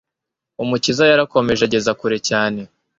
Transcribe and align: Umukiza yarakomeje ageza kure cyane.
Umukiza 0.63 1.03
yarakomeje 1.11 1.61
ageza 1.65 1.91
kure 1.99 2.17
cyane. 2.29 2.61